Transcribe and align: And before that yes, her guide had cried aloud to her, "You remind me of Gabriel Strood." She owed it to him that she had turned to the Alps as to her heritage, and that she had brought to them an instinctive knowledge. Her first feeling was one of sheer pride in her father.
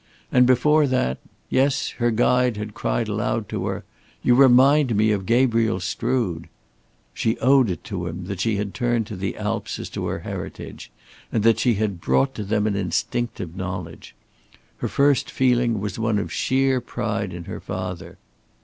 And 0.31 0.47
before 0.47 0.87
that 0.87 1.19
yes, 1.47 1.89
her 1.99 2.09
guide 2.09 2.57
had 2.57 2.73
cried 2.73 3.07
aloud 3.07 3.47
to 3.49 3.67
her, 3.67 3.83
"You 4.23 4.33
remind 4.33 4.95
me 4.95 5.11
of 5.11 5.27
Gabriel 5.27 5.79
Strood." 5.79 6.49
She 7.13 7.37
owed 7.37 7.69
it 7.69 7.83
to 7.83 8.07
him 8.07 8.25
that 8.25 8.39
she 8.39 8.55
had 8.55 8.73
turned 8.73 9.05
to 9.05 9.15
the 9.15 9.37
Alps 9.37 9.77
as 9.77 9.89
to 9.89 10.07
her 10.07 10.21
heritage, 10.21 10.89
and 11.31 11.43
that 11.43 11.59
she 11.59 11.75
had 11.75 12.01
brought 12.01 12.33
to 12.33 12.43
them 12.43 12.65
an 12.65 12.75
instinctive 12.75 13.55
knowledge. 13.55 14.15
Her 14.77 14.87
first 14.87 15.29
feeling 15.29 15.79
was 15.79 15.99
one 15.99 16.17
of 16.17 16.33
sheer 16.33 16.81
pride 16.81 17.31
in 17.31 17.43
her 17.43 17.59
father. 17.59 18.17